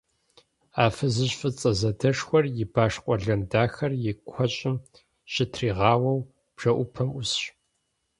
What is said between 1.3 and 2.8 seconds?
фӏыцӏэ задэшхуэр и